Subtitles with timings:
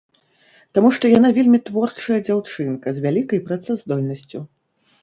[0.77, 4.39] Таму што яна вельмі творчая дзяўчынка, з вялікай працаздольнасцю.